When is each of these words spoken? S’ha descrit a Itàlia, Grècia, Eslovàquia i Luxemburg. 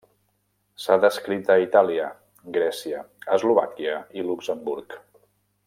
S’ha 0.85 0.95
descrit 1.03 1.51
a 1.55 1.57
Itàlia, 1.65 2.07
Grècia, 2.57 3.03
Eslovàquia 3.37 4.01
i 4.23 4.27
Luxemburg. 4.31 4.99